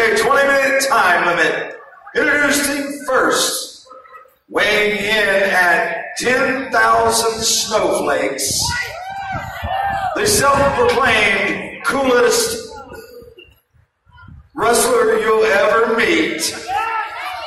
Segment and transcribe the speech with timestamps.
[0.00, 1.76] a 20 minute time limit.
[2.16, 3.86] Introducing first,
[4.48, 8.62] weighing in at 10,000 snowflakes,
[10.16, 12.72] the self proclaimed coolest
[14.54, 16.54] wrestler you'll ever meet,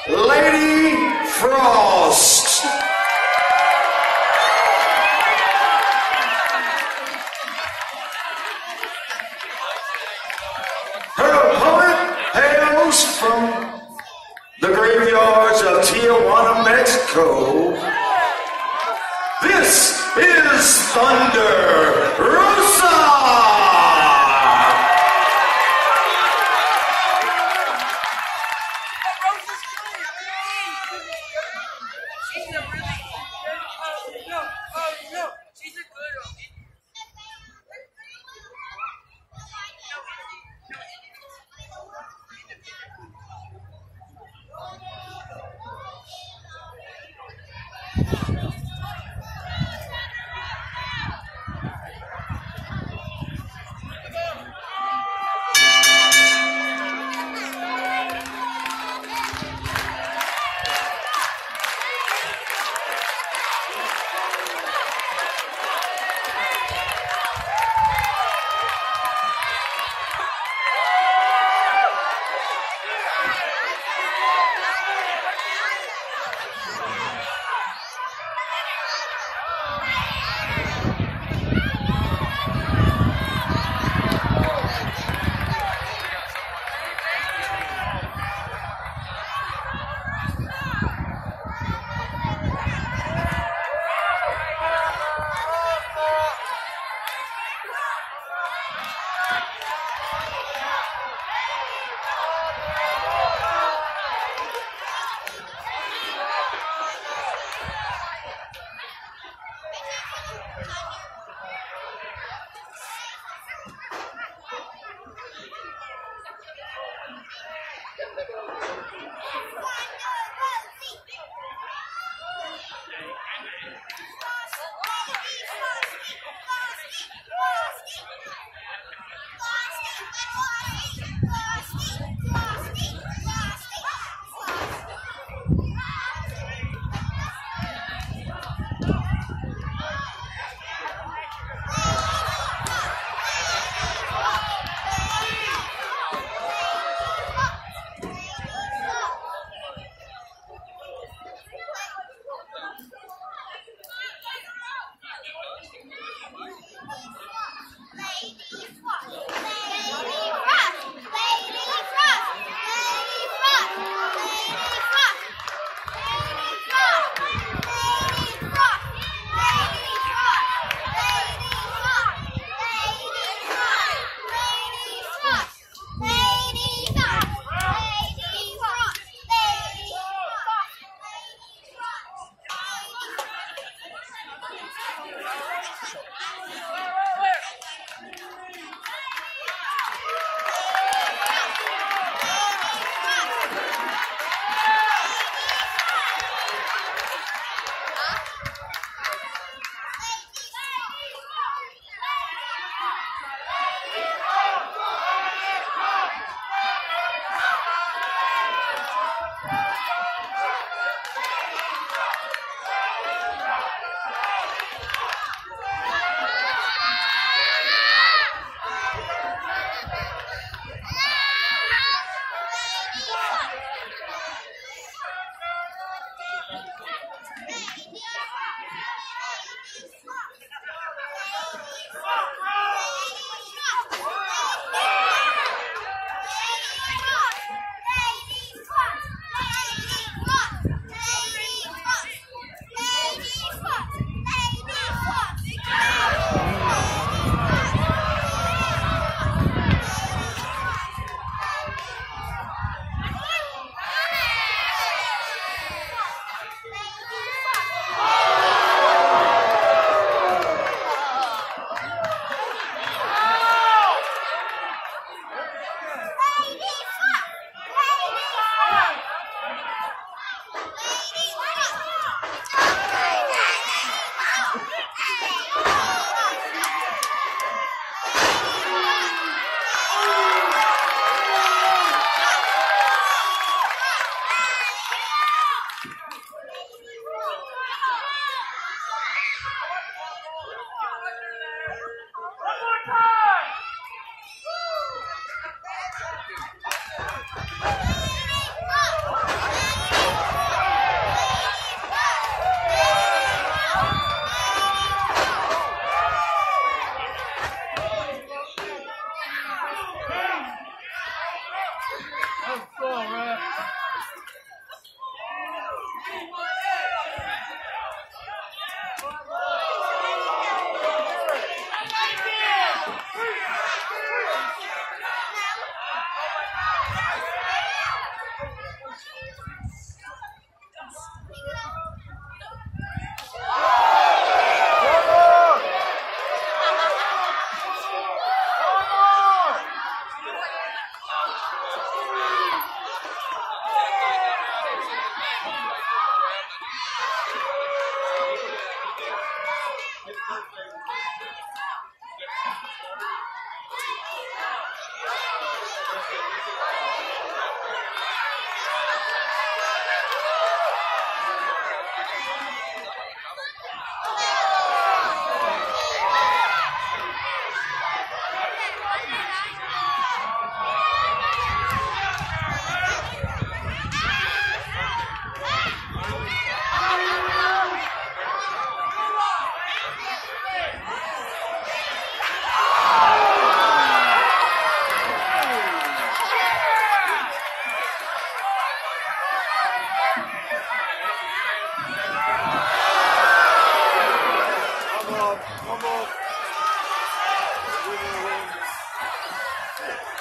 [0.09, 0.95] Lady
[1.29, 2.42] Frost.
[48.03, 48.62] Yeah.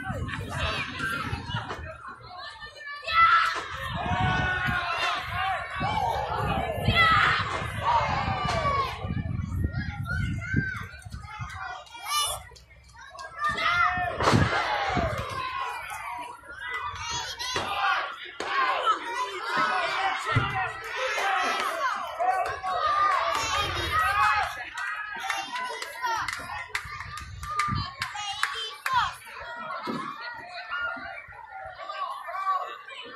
[0.00, 0.08] よ
[0.48, 1.99] し!
[33.04, 33.12] Yeah.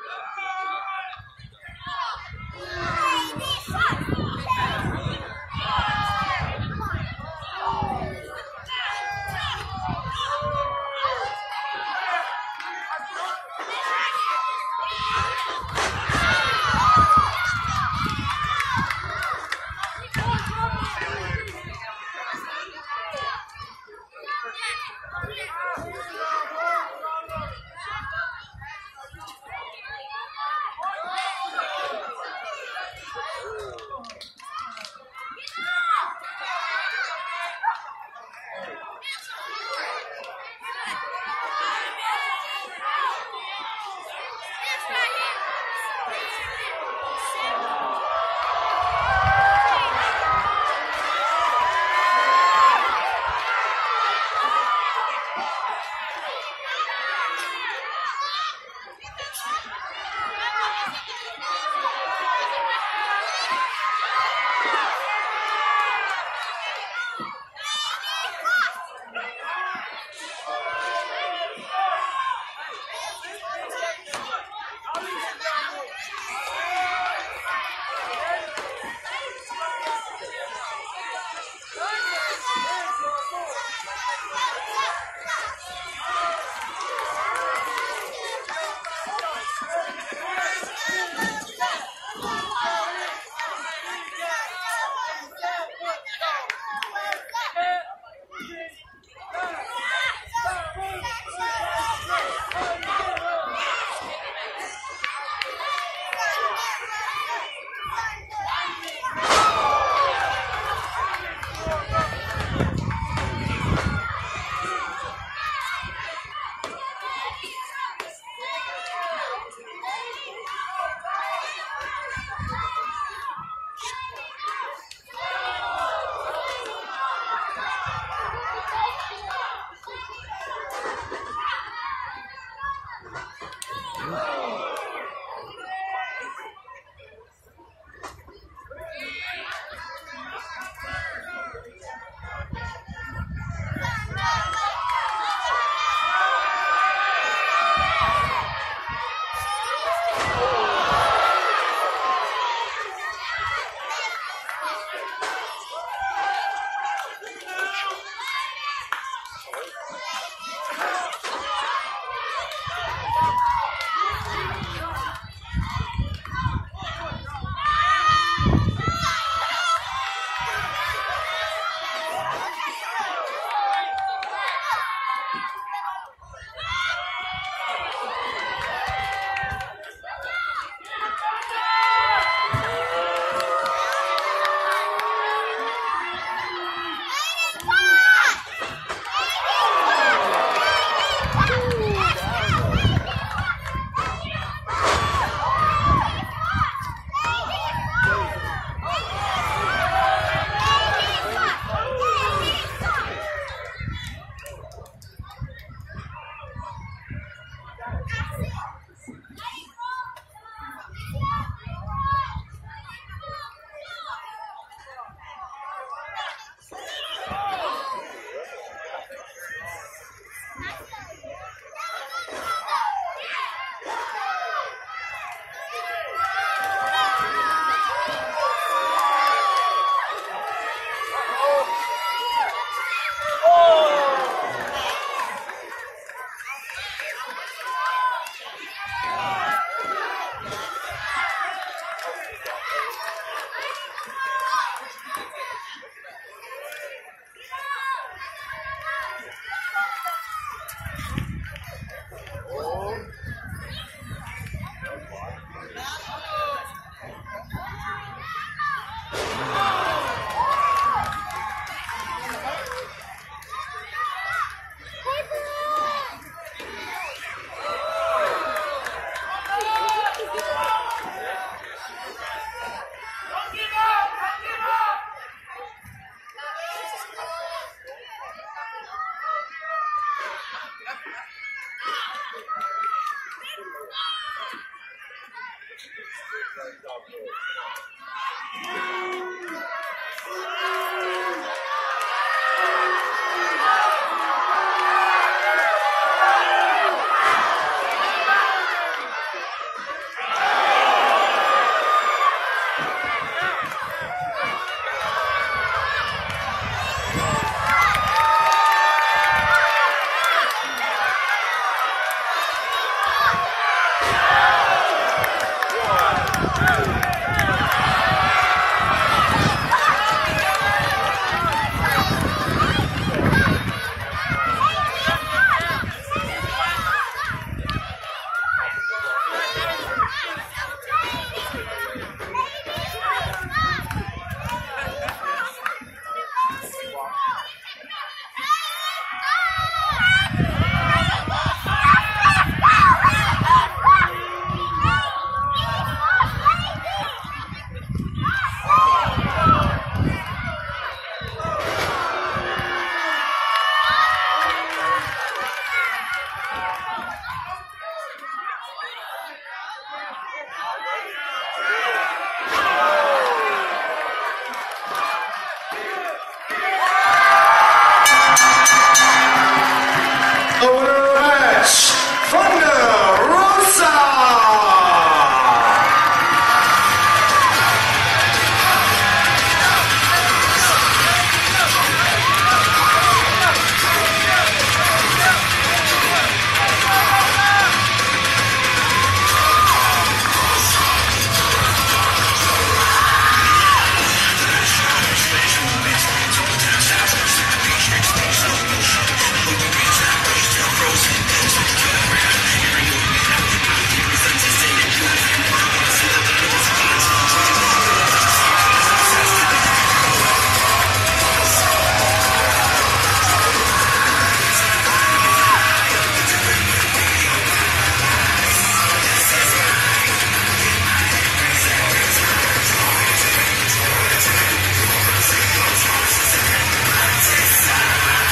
[99.06, 99.73] Yeah.